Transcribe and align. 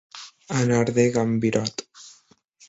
Anar 0.61 0.79
de 0.99 1.05
gambirot. 1.17 1.85